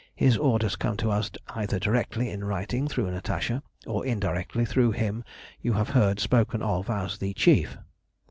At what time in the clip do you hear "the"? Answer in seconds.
7.19-7.35